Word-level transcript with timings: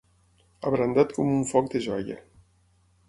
Abrandat 0.69 1.13
com 1.17 1.29
un 1.35 1.45
foc 1.53 1.71
de 1.75 1.83
joia. 1.89 2.19